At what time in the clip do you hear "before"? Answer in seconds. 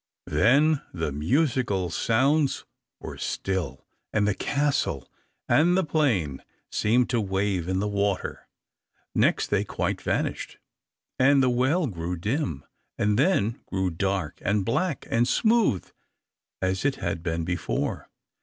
17.45-18.09